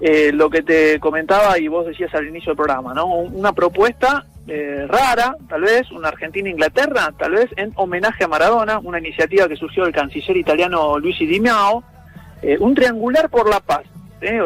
[0.00, 3.06] eh, lo que te comentaba y vos decías al inicio del programa, ¿no?
[3.06, 8.78] Un- Una propuesta eh, rara, tal vez, una Argentina-Inglaterra, tal vez en homenaje a Maradona,
[8.78, 11.82] una iniciativa que surgió del canciller italiano Luigi Di Mao,
[12.42, 13.84] eh, un triangular por la paz,
[14.24, 14.40] ¿eh?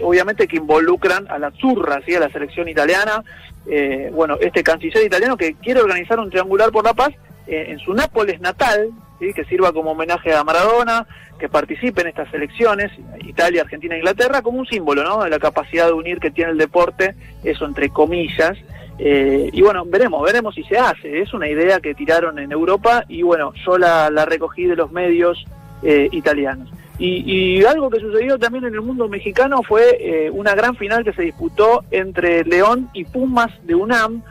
[0.00, 2.14] Obviamente que involucran a la zurra, ¿sí?
[2.14, 3.22] a la selección italiana,
[3.66, 7.10] eh, bueno, este canciller italiano que quiere organizar un triangular por la paz
[7.46, 11.06] eh, en su Nápoles natal, que sirva como homenaje a Maradona,
[11.38, 12.92] que participe en estas elecciones,
[13.26, 15.24] Italia, Argentina, Inglaterra, como un símbolo ¿no?
[15.24, 18.58] de la capacidad de unir que tiene el deporte, eso entre comillas.
[18.98, 21.22] Y bueno, veremos, veremos si se hace.
[21.22, 25.42] Es una idea que tiraron en Europa y bueno, yo la, recogí de los medios
[25.82, 26.68] italianos.
[26.98, 31.02] Y, y algo que sucedió también en el mundo mexicano fue eh, una gran final
[31.02, 34.22] que se disputó entre León y Pumas de UNAM,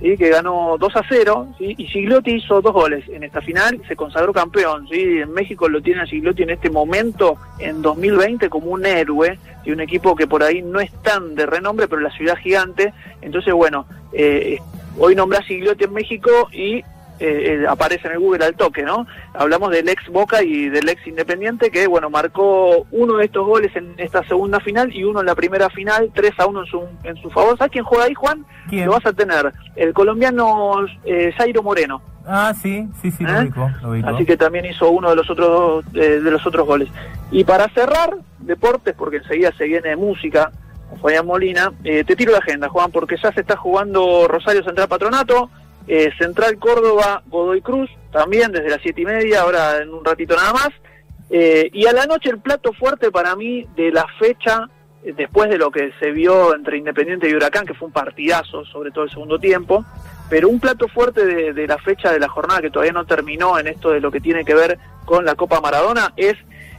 [0.00, 0.16] ¿sí?
[0.16, 1.74] que ganó 2 a 0, ¿sí?
[1.76, 4.86] y Gigliotti hizo dos goles en esta final, se consagró campeón.
[4.88, 5.00] ¿sí?
[5.00, 9.72] En México lo tiene a Gigliotti en este momento, en 2020, como un héroe, y
[9.72, 12.92] un equipo que por ahí no es tan de renombre, pero la ciudad gigante.
[13.22, 14.58] Entonces, bueno, eh,
[14.98, 16.84] hoy nombré a Gigliotti en México y
[17.20, 19.06] eh, eh, aparece en el Google al toque, ¿no?
[19.32, 23.74] Hablamos del ex Boca y del ex Independiente que, bueno, marcó uno de estos goles
[23.76, 26.82] en esta segunda final y uno en la primera final, 3 a 1 en su,
[27.04, 27.56] en su favor.
[27.56, 28.44] ¿Sabes quién juega ahí, Juan?
[28.68, 28.86] ¿Quién?
[28.86, 32.02] Lo vas a tener, el colombiano eh, Jairo Moreno.
[32.26, 33.42] Ah, sí, sí, sí, lo ¿Eh?
[33.42, 34.08] ubico, lo.
[34.08, 36.88] Así que también hizo uno de los otros eh, de los otros goles.
[37.30, 40.50] Y para cerrar, deportes, porque enseguida se viene música
[41.00, 44.88] Fabián Molina, eh, te tiro la agenda, Juan, porque ya se está jugando Rosario Central
[44.88, 45.50] Patronato,
[45.86, 50.34] eh, Central Córdoba, Godoy Cruz, también desde las siete y media, ahora en un ratito
[50.36, 50.70] nada más.
[51.30, 54.68] Eh, y a la noche el plato fuerte para mí de la fecha,
[55.02, 58.64] eh, después de lo que se vio entre Independiente y Huracán, que fue un partidazo,
[58.66, 59.84] sobre todo el segundo tiempo,
[60.30, 63.58] pero un plato fuerte de, de la fecha de la jornada que todavía no terminó
[63.58, 66.34] en esto de lo que tiene que ver con la Copa Maradona es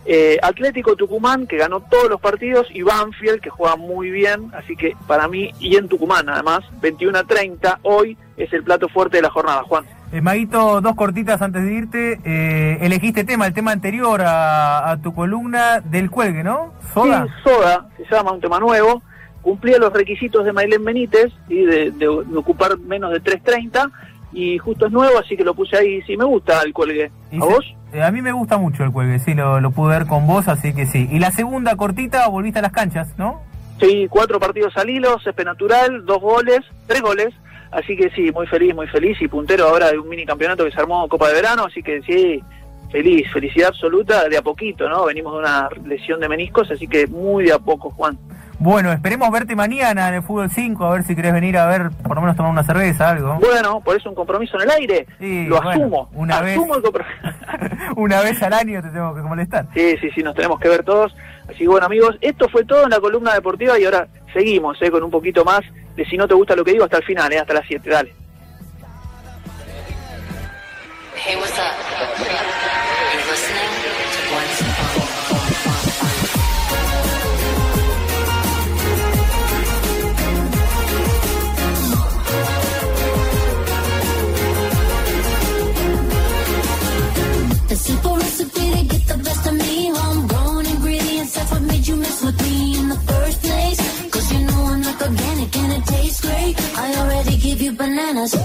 [0.06, 4.76] eh, Atlético Tucumán, que ganó todos los partidos, y Banfield, que juega muy bien, así
[4.76, 9.18] que para mí, y en Tucumán además, 21 a 30, hoy es el plato fuerte
[9.18, 9.86] de la jornada, Juan.
[10.12, 12.20] Eh, Maguito, dos cortitas antes de irte.
[12.24, 16.74] Eh, elegiste tema, el tema anterior a, a tu columna del cuelgue, ¿no?
[16.94, 17.26] Soda.
[17.26, 19.02] Sí, Soda, se llama un tema nuevo,
[19.42, 21.66] cumplía los requisitos de Mailén Benítez, ¿sí?
[21.66, 23.92] de, de- de ocupar menos de 3.30,
[24.36, 27.10] y justo es nuevo, así que lo puse ahí, sí me gusta el cuelgue.
[27.34, 27.66] ¿A vos?
[27.94, 30.50] eh, a mí me gusta mucho el cuelgue, sí, lo, lo pude ver con vos,
[30.50, 31.08] así que sí.
[31.10, 33.42] Y la segunda cortita, volviste a las canchas, ¿no?
[33.80, 37.34] Sí, cuatro partidos al hilo, césped natural, dos goles, tres goles.
[37.72, 40.72] Así que sí, muy feliz, muy feliz y puntero ahora de un mini campeonato que
[40.72, 41.66] se armó Copa de Verano.
[41.66, 42.42] Así que sí,
[42.90, 45.06] feliz, felicidad absoluta de a poquito, ¿no?
[45.06, 48.18] Venimos de una lesión de meniscos, así que muy de a poco, Juan.
[48.60, 51.90] Bueno, esperemos verte mañana en el Fútbol 5, a ver si querés venir a ver,
[52.04, 53.36] por lo menos tomar una cerveza, algo.
[53.36, 55.08] Bueno, por eso un compromiso en el aire.
[55.20, 56.10] Sí, lo bueno, asumo.
[56.14, 56.58] una vez.
[56.58, 57.16] asumo el compromiso.
[57.98, 59.68] una vez al año te tengo que molestar.
[59.74, 61.14] Sí, sí, sí, nos tenemos que ver todos.
[61.48, 64.90] Así que bueno, amigos, esto fue todo en la columna deportiva y ahora seguimos eh,
[64.90, 65.62] con un poquito más
[65.96, 67.90] de si no te gusta lo que digo hasta el final, eh, hasta las 7.
[67.90, 68.14] Dale.
[71.16, 72.55] Hey, what's up?
[88.46, 89.90] recipe to get the best of me.
[89.90, 93.44] Homegrown ingredients—what made you mess with me in the first
[94.32, 96.56] you know I'm organic and it tastes great.
[96.78, 98.36] I already give you bananas.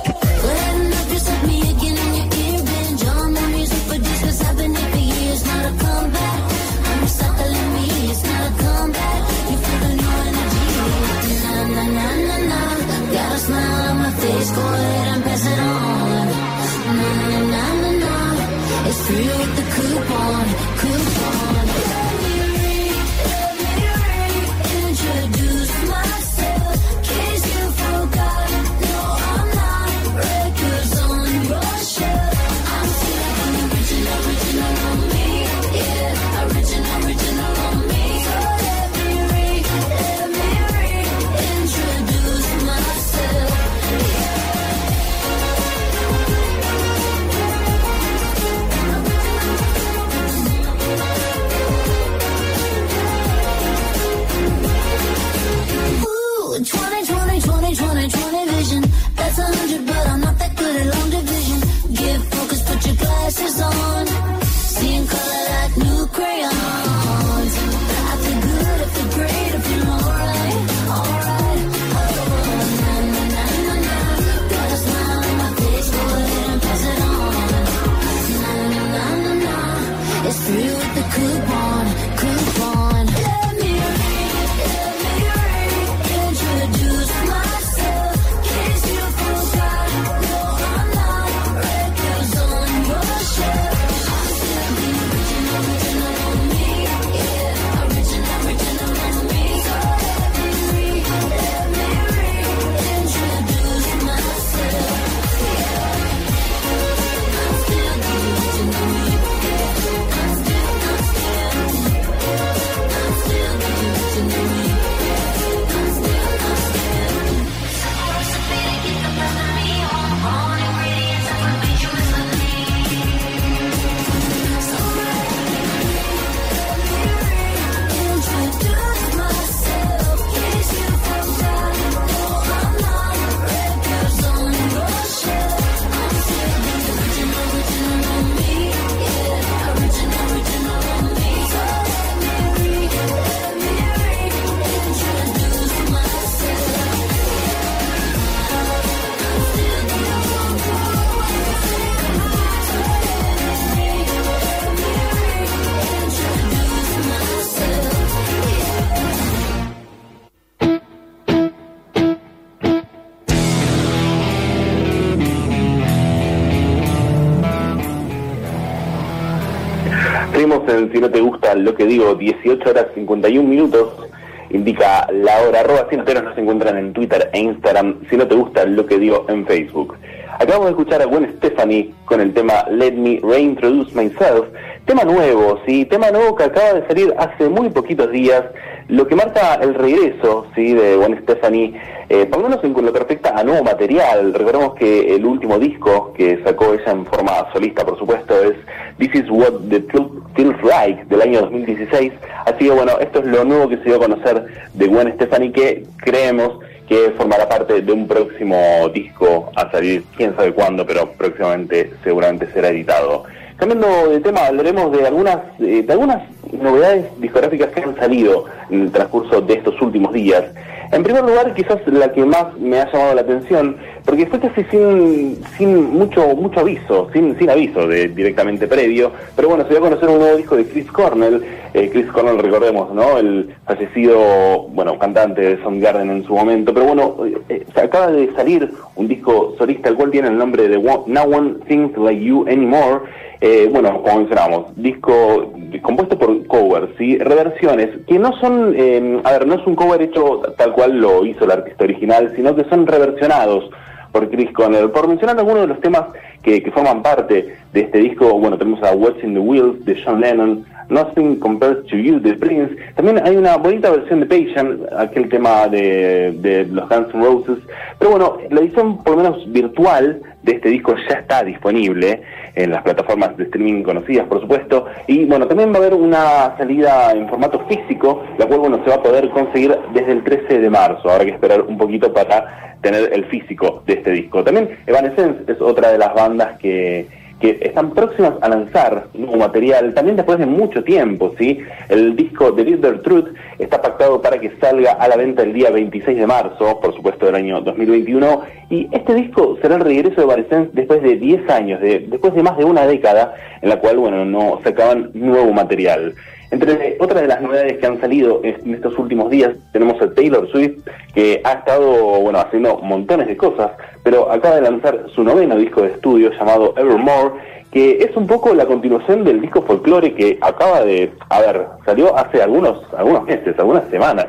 [170.93, 174.09] Si no te gusta lo que digo, 18 horas 51 minutos,
[174.51, 178.65] indica la hora, arroba cienteros nos encuentran en Twitter e Instagram, si no te gusta
[178.65, 179.97] lo que digo en Facebook.
[180.39, 184.47] Acabamos de escuchar a Gwen Stephanie con el tema Let Me Reintroduce Myself,
[184.87, 188.43] tema nuevo, sí, tema nuevo que acaba de salir hace muy poquitos días,
[188.89, 191.75] lo que marca el regreso, sí, de Gwen Stephanie,
[192.09, 194.35] eh, por lo menos en lo que respecta a nuevo material.
[194.35, 198.57] Recordemos que el último disco que sacó ella en forma solista, por supuesto, es
[198.99, 202.13] This Is What the Truth Feels Like del año 2016.
[202.47, 205.53] Así que bueno, esto es lo nuevo que se dio a conocer de Gwen Stephanie
[205.53, 206.59] que creemos
[206.89, 212.49] que formará parte de un próximo disco a salir, quién sabe cuándo, pero próximamente seguramente
[212.53, 213.23] será editado.
[213.57, 216.23] Cambiando de tema, hablaremos de algunas, eh, de algunas
[216.53, 220.45] novedades discográficas que han salido en el transcurso de estos últimos días.
[220.93, 224.65] En primer lugar, quizás la que más me ha llamado la atención, porque fue casi
[224.65, 229.79] sin, sin mucho mucho aviso, sin, sin aviso de, directamente previo, pero bueno, se dio
[229.79, 231.45] a conocer un nuevo disco de Chris Cornell.
[231.75, 233.19] Eh, Chris Cornell, recordemos, ¿no?
[233.19, 237.17] El fallecido, bueno, cantante de Soundgarden en su momento, pero bueno,
[237.49, 241.23] eh, se acaba de salir un disco solista, el cual tiene el nombre de No
[241.23, 243.03] One Thinks Like You Anymore.
[243.43, 247.17] Eh, bueno, como mencionábamos, disco compuesto por covers, ¿sí?
[247.17, 251.25] reversiones, que no son, eh, a ver, no es un cover hecho tal cual lo
[251.25, 253.71] hizo el artista original, sino que son reversionados
[254.13, 254.91] por Chris Cornell.
[254.91, 256.03] Por mencionar algunos de los temas
[256.43, 260.21] que, que forman parte de este disco, bueno, tenemos a Watching the Wheels de John
[260.21, 262.77] Lennon, Nothing Compares to You de Prince.
[262.97, 267.59] También hay una bonita versión de Patient, aquel tema de, de los Guns N' Roses.
[267.99, 272.23] Pero bueno, la edición por lo menos virtual de este disco ya está disponible
[272.55, 274.87] en las plataformas de streaming conocidas, por supuesto.
[275.07, 278.91] Y bueno, también va a haber una salida en formato físico, la cual bueno, se
[278.91, 281.09] va a poder conseguir desde el 13 de marzo.
[281.09, 284.43] Habrá que esperar un poquito para tener el físico de este disco.
[284.43, 289.95] También Evanescence es otra de las bandas que que están próximas a lanzar nuevo material,
[289.95, 291.59] también después de mucho tiempo, ¿sí?
[291.89, 293.29] El disco The Little Truth
[293.59, 297.27] está pactado para que salga a la venta el día 26 de marzo, por supuesto
[297.27, 301.81] del año 2021, y este disco será el regreso de Evanescence después de 10 años,
[301.81, 306.15] de, después de más de una década en la cual, bueno, no sacaban nuevo material.
[306.51, 310.49] Entre otras de las novedades que han salido en estos últimos días, tenemos a Taylor
[310.51, 310.81] Swift,
[311.15, 313.71] que ha estado, bueno, haciendo montones de cosas,
[314.03, 317.35] pero acaba de lanzar su noveno disco de estudio llamado Evermore,
[317.71, 322.17] que es un poco la continuación del disco folclore que acaba de, a ver, salió
[322.17, 324.27] hace algunos, algunos meses, algunas semanas,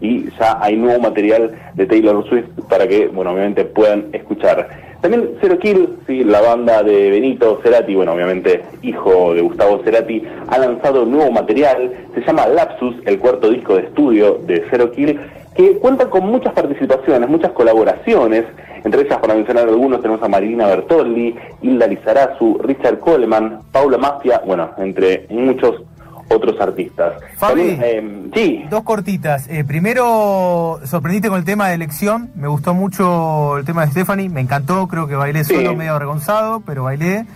[0.00, 4.83] y ya hay nuevo material de Taylor Swift para que, bueno, obviamente puedan escuchar.
[5.04, 10.22] También Zero Kill, sí, la banda de Benito Cerati, bueno, obviamente hijo de Gustavo Cerati,
[10.48, 15.20] ha lanzado nuevo material, se llama Lapsus, el cuarto disco de estudio de Zero Kill,
[15.54, 18.46] que cuenta con muchas participaciones, muchas colaboraciones,
[18.82, 24.40] entre ellas, para mencionar algunos, tenemos a Marina Bertolli, Hilda Lizarazu, Richard Coleman, Paula Mafia,
[24.46, 25.82] bueno, entre muchos
[26.30, 27.14] otros artistas.
[27.36, 29.46] Fabi, También, eh, sí, Dos cortitas.
[29.48, 32.30] Eh, primero, sorprendiste con el tema de elección.
[32.34, 34.28] Me gustó mucho el tema de Stephanie.
[34.28, 34.86] Me encantó.
[34.88, 35.54] Creo que bailé Sí.
[35.54, 37.26] solo, medio avergonzado, pero bailé.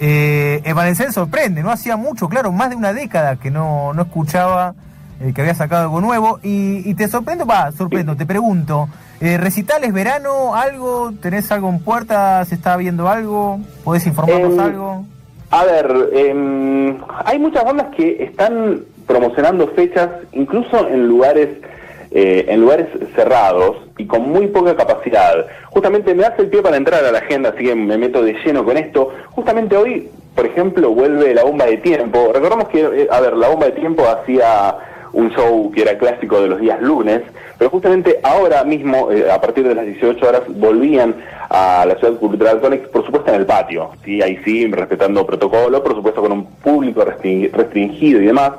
[0.00, 1.62] Eh, Evanescence sorprende.
[1.62, 4.74] No hacía mucho, claro, más de una década que no, no escuchaba
[5.20, 6.40] eh, que había sacado algo nuevo.
[6.42, 8.16] Y, y te sorprendo, va, sorprendo.
[8.16, 8.88] Te pregunto,
[9.20, 14.60] eh, recitales, verano, algo, tenés algo en puerta, se está viendo algo, podés informarnos Em,
[14.60, 15.04] algo.
[15.52, 16.96] A ver, em,
[17.26, 21.48] hay muchas bandas que están promocionando fechas incluso en lugares
[22.10, 25.46] eh, en lugares cerrados y con muy poca capacidad.
[25.70, 28.34] Justamente me hace el pie para entrar a la agenda, así que me meto de
[28.44, 29.10] lleno con esto.
[29.30, 32.30] Justamente hoy, por ejemplo, vuelve la bomba de tiempo.
[32.32, 34.76] Recordamos que, eh, a ver, la bomba de tiempo hacía
[35.12, 37.22] un show que era clásico de los días lunes,
[37.58, 41.14] pero justamente ahora mismo, eh, a partir de las 18 horas, volvían
[41.50, 44.22] a la Ciudad Cultural Conex, por supuesto en el patio, ¿sí?
[44.22, 48.52] ahí sí, respetando protocolo, por supuesto con un público restring- restringido y demás,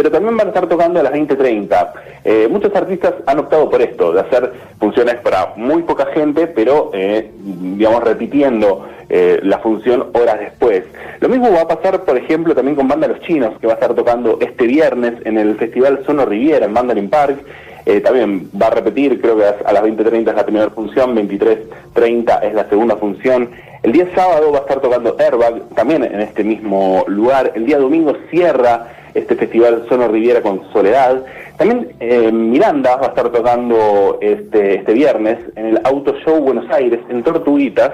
[0.00, 1.92] pero también van a estar tocando a las 20.30.
[2.24, 6.90] Eh, muchos artistas han optado por esto, de hacer funciones para muy poca gente, pero,
[6.94, 10.84] eh, digamos, repitiendo eh, la función horas después.
[11.20, 13.76] Lo mismo va a pasar, por ejemplo, también con Banda Los Chinos, que va a
[13.76, 17.36] estar tocando este viernes en el Festival Sono Riviera, en Mandarin Park.
[17.84, 22.42] Eh, también va a repetir, creo que a las 20.30 es la primera función, 23.30
[22.44, 23.50] es la segunda función.
[23.82, 27.52] El día sábado va a estar tocando Airbag, también en este mismo lugar.
[27.54, 31.24] El día domingo cierra este festival Sono Riviera con Soledad.
[31.56, 36.70] También eh, Miranda va a estar tocando este, este viernes en el Auto Show Buenos
[36.70, 37.92] Aires, en Tortuguitas,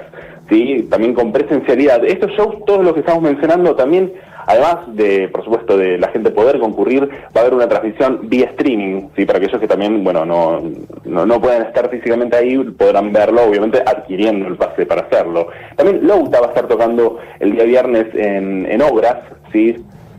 [0.49, 0.87] ¿sí?
[0.91, 2.05] también con presencialidad.
[2.05, 4.13] Estos shows, todos los que estamos mencionando, también,
[4.47, 8.47] además de, por supuesto, de la gente poder concurrir, va a haber una transmisión vía
[8.47, 9.25] streaming, ¿sí?
[9.25, 10.63] para aquellos que también, bueno, no,
[11.05, 15.49] no, no pueden estar físicamente ahí, podrán verlo, obviamente, adquiriendo el pase para hacerlo.
[15.75, 19.17] También Louta va a estar tocando el día viernes en, en Obras,
[19.53, 19.77] ¿sí?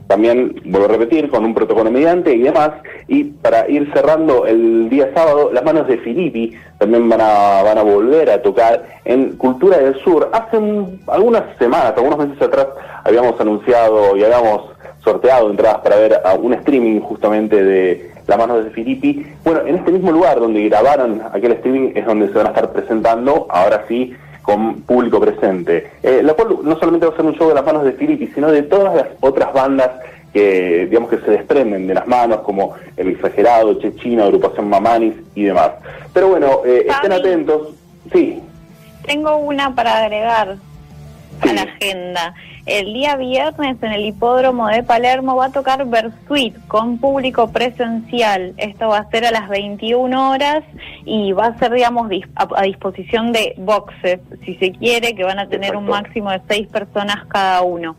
[0.07, 2.71] También, vuelvo a repetir, con un protocolo mediante y demás.
[3.07, 7.77] Y para ir cerrando el día sábado, las manos de Filippi también van a, van
[7.77, 10.29] a volver a tocar en Cultura del Sur.
[10.31, 12.67] Hace un- algunas semanas, algunos meses atrás,
[13.03, 14.71] habíamos anunciado y habíamos
[15.03, 19.25] sorteado entradas para ver a un streaming justamente de las manos de Filippi.
[19.43, 22.71] Bueno, en este mismo lugar donde grabaron aquel streaming es donde se van a estar
[22.73, 24.13] presentando, ahora sí,
[24.47, 25.91] con público presente.
[26.01, 28.27] Eh, la cual no solamente va a ser un show de las manos de Filippi,
[28.27, 29.89] sino de todas las otras bandas
[30.31, 35.43] que digamos que se desprenden de las manos, como El Exagerado, Chechino, Agrupación Mamanis y
[35.43, 35.71] demás.
[36.13, 37.73] Pero bueno, eh, estén atentos.
[38.13, 38.41] Sí,
[39.05, 40.55] Tengo una para agregar
[41.41, 41.49] Sí.
[41.49, 42.33] a la agenda.
[42.65, 48.53] El día viernes en el hipódromo de Palermo va a tocar Versuit con público presencial.
[48.57, 50.63] Esto va a ser a las 21 horas
[51.05, 55.47] y va a ser, digamos, a, disposición de boxes, si se quiere, que van a
[55.47, 57.95] tener un máximo de seis personas cada uno.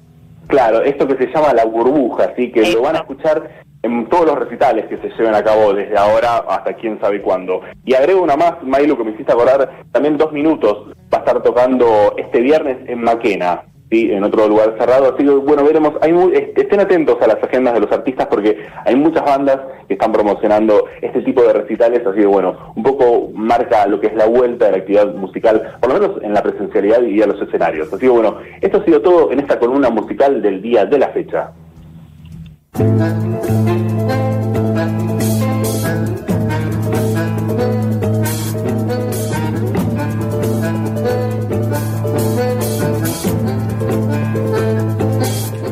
[0.49, 4.27] Claro, esto que se llama la burbuja, así que lo van a escuchar en todos
[4.27, 7.61] los recitales que se lleven a cabo desde ahora hasta quién sabe cuándo.
[7.85, 11.43] Y agrego una más, Mailu, que me hiciste acordar, también dos minutos va a estar
[11.43, 14.11] tocando este viernes en Maquena, ¿sí?
[14.13, 17.43] en otro lugar cerrado, así que bueno, veremos, hay muy- est- estén atentos a las
[17.43, 22.05] agendas de los artistas porque hay muchas bandas que están promocionando este tipo de recitales,
[22.07, 25.77] así que bueno, un poco marca lo que es la vuelta de la actividad musical,
[25.81, 27.89] por lo menos en la presencialidad y a los escenarios.
[27.89, 31.09] Así que bueno, esto ha sido todo en esta columna musical del día de la
[31.09, 31.53] fecha.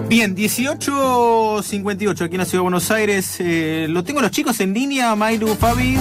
[0.09, 3.37] Bien, 18.58 aquí en la Ciudad de Buenos Aires.
[3.39, 5.99] Eh, lo tengo los chicos en línea, Mailu, Fabi.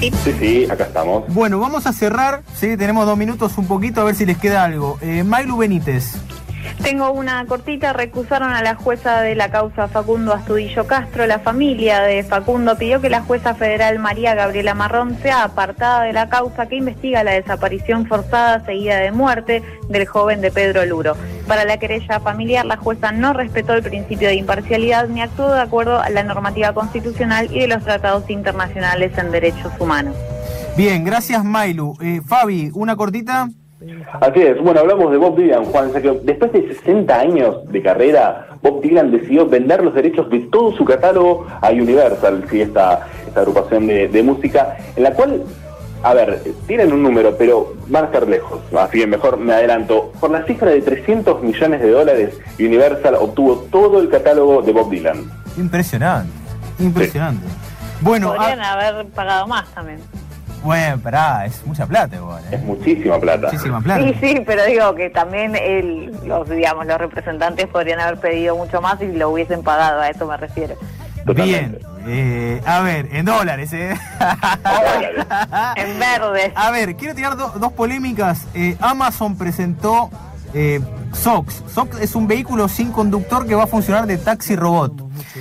[0.00, 1.24] Sí, sí, acá estamos.
[1.28, 4.62] Bueno, vamos a cerrar, sí, tenemos dos minutos un poquito a ver si les queda
[4.62, 4.98] algo.
[5.00, 5.24] Eh,
[5.58, 6.12] Benítez,
[6.82, 11.26] Tengo una cortita, recusaron a la jueza de la causa Facundo Astudillo Castro.
[11.26, 16.12] La familia de Facundo pidió que la jueza federal María Gabriela Marrón sea apartada de
[16.12, 21.16] la causa que investiga la desaparición forzada seguida de muerte del joven de Pedro Luro.
[21.48, 25.60] Para la querella familiar, la jueza no respetó el principio de imparcialidad ni actuó de
[25.60, 30.14] acuerdo a la normativa constitucional y de los tratados internacionales en derechos humanos.
[30.76, 31.96] Bien, gracias Mailu.
[32.02, 33.48] Eh, Fabi, una cortita.
[34.20, 37.70] Así es, bueno, hablamos de Bob Dylan, Juan, o sea que después de 60 años
[37.70, 42.62] de carrera, Bob Dylan decidió vender los derechos de todo su catálogo a Universal, sí,
[42.62, 45.42] esta, esta agrupación de, de música, en la cual,
[46.02, 50.10] a ver, tienen un número, pero van a estar lejos, así que mejor me adelanto.
[50.20, 54.90] Por la cifra de 300 millones de dólares, Universal obtuvo todo el catálogo de Bob
[54.90, 55.30] Dylan.
[55.58, 56.32] Impresionante,
[56.78, 57.46] impresionante.
[58.00, 60.00] Bueno, Podrían ah, haber pagado más también.
[60.66, 62.42] Bueno, pará, es mucha plata igual.
[62.50, 62.56] ¿eh?
[62.56, 63.46] Es muchísima plata.
[63.46, 64.02] Muchísima plata.
[64.02, 68.80] Sí, sí, pero digo que también el, los, digamos, los representantes podrían haber pedido mucho
[68.82, 70.74] más y lo hubiesen pagado, a eso me refiero.
[71.24, 73.94] Bien, eh, a ver, en dólares, ¿eh?
[75.76, 76.52] En verdes.
[76.54, 78.46] A ver, quiero tirar do- dos polémicas.
[78.54, 80.10] Eh, Amazon presentó
[80.54, 80.80] eh,
[81.12, 81.62] SOX.
[81.72, 84.92] SOX es un vehículo sin conductor que va a funcionar de taxi robot.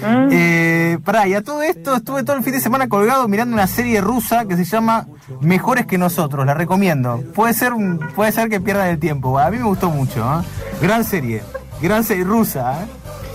[0.01, 0.29] Mm.
[0.31, 3.67] Eh, pará, y a todo esto estuve todo el fin de semana colgado mirando una
[3.67, 5.07] serie rusa que se llama
[5.41, 7.23] Mejores que nosotros, la recomiendo.
[7.33, 7.73] Puede ser
[8.15, 9.37] puede ser que pierdan el tiempo.
[9.39, 10.43] A mí me gustó mucho, ¿eh?
[10.81, 11.41] Gran serie,
[11.81, 12.87] gran serie rusa, ¿eh?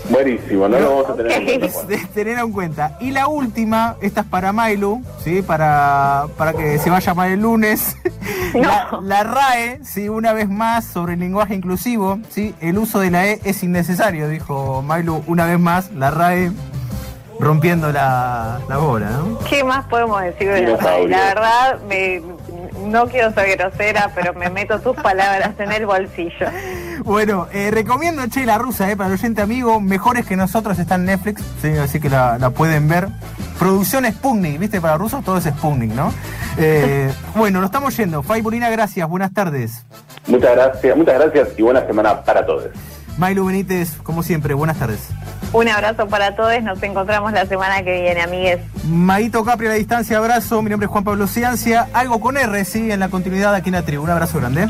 [0.09, 1.87] Buenísimo, no lo vamos a tener en cuenta, Es Juan.
[1.87, 2.97] de tener en cuenta.
[2.99, 5.41] Y la última, esta es para Mailu, ¿sí?
[5.41, 7.95] Para, para que se vaya mal el lunes.
[8.61, 10.09] La, la RAE, ¿sí?
[10.09, 12.53] Una vez más sobre el lenguaje inclusivo, ¿sí?
[12.59, 15.91] El uso de la E es innecesario, dijo Mailu una vez más.
[15.91, 16.51] La RAE
[17.41, 19.39] rompiendo la, la bola, ¿no?
[19.49, 21.07] ¿Qué más podemos decir de la Dinosaurio.
[21.09, 22.21] La verdad, me,
[22.91, 26.47] no quiero ser grosera, pero me meto tus palabras en el bolsillo.
[27.03, 30.95] Bueno, eh, recomiendo Che la Rusa, eh, para el oyente amigo, mejores que nosotros está
[30.95, 31.69] en Netflix, ¿sí?
[31.69, 33.07] así que la, la pueden ver.
[33.57, 34.81] Producción Sputnik, ¿viste?
[34.81, 36.13] Para rusos todo es Sputnik, ¿no?
[36.57, 38.23] Eh, bueno, nos estamos yendo.
[38.23, 39.85] Fay Burina, gracias, buenas tardes.
[40.27, 42.65] Muchas gracias, muchas gracias y buena semana para todos.
[43.17, 45.09] Mailu Benítez, como siempre, buenas tardes.
[45.53, 48.59] Un abrazo para todos, nos encontramos la semana que viene, amigues.
[48.85, 50.61] Maito Capri a la distancia, abrazo.
[50.61, 51.89] Mi nombre es Juan Pablo Ciancia.
[51.93, 54.03] Algo con R, sí, en la continuidad aquí en la tribu.
[54.03, 54.69] Un abrazo grande.